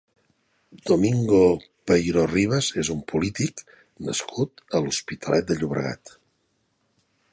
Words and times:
Domingo 0.91 1.41
Peiro 1.91 2.23
Rivas 2.35 2.69
és 2.83 2.89
un 2.95 3.03
polític 3.13 3.63
nascut 4.07 4.65
a 4.79 4.83
l'Hospitalet 4.87 5.53
de 5.53 5.59
Llobregat. 5.61 6.17